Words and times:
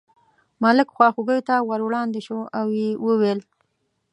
ملک 0.63 0.87
خواخوږۍ 0.95 1.39
ته 1.47 1.55
ور 1.69 1.81
وړاندې 1.85 2.19
شو 2.27 2.39
او 2.59 2.65
یې 2.79 2.89
وویل. 3.05 3.39